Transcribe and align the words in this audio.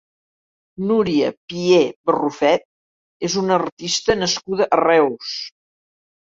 Núria 0.91 1.29
Pié 1.51 1.81
Barrufet 2.11 2.67
és 3.31 3.37
una 3.45 3.61
artista 3.61 4.19
nascuda 4.25 4.71
a 4.77 4.83
Reus. 4.85 5.39